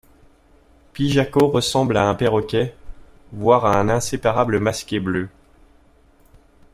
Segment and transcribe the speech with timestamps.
[0.93, 2.73] Pijako ressemble à un perroquet,
[3.33, 5.29] voire à un inséparable masqué bleu.